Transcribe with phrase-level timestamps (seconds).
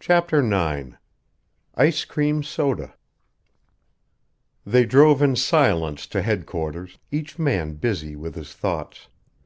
[0.00, 0.96] CHAPTER IX
[1.74, 2.94] ICE CREAM SODA
[4.64, 9.08] They drove in silence to headquarters, each man busy with his thoughts.